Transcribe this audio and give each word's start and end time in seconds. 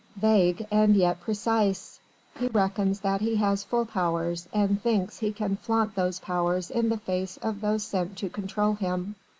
Vague 0.19 0.65
and 0.71 0.95
yet 0.95 1.19
precise! 1.21 1.99
He 2.39 2.47
reckons 2.47 3.01
that 3.01 3.21
he 3.21 3.35
has 3.35 3.63
full 3.63 3.85
powers 3.85 4.47
and 4.51 4.81
thinks 4.81 5.19
he 5.19 5.31
can 5.31 5.57
flaunt 5.57 5.93
those 5.93 6.19
powers 6.19 6.71
in 6.71 6.89
the 6.89 6.97
face 6.97 7.37
of 7.37 7.61
those 7.61 7.83
sent 7.83 8.17
to 8.17 8.27
control 8.27 8.73
him. 8.73 9.13